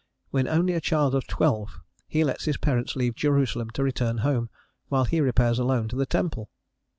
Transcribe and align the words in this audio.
When 0.31 0.47
only 0.47 0.73
a 0.73 0.81
child 0.81 1.13
of 1.13 1.27
twelve 1.27 1.79
he 2.07 2.23
lets 2.23 2.45
his 2.45 2.57
parents 2.57 2.95
leave 2.95 3.13
Jerusalem 3.13 3.69
to 3.75 3.83
return 3.83 4.17
home, 4.25 4.49
while 4.87 5.05
he 5.05 5.21
repairs 5.21 5.59
alone 5.59 5.87
to 5.89 5.95
the 5.95 6.07
temple. 6.07 6.49